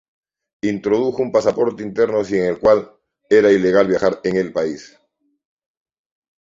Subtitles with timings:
[0.63, 2.91] Introdujo un pasaporte interno sin el cual
[3.29, 4.97] era ilegal viajar en el país.